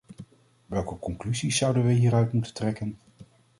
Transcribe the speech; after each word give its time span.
Welke 0.65 0.99
conclusies 0.99 1.57
zouden 1.57 1.85
we 1.85 1.91
hieruit 1.91 2.33
moeten 2.33 2.53
trekken? 2.53 2.97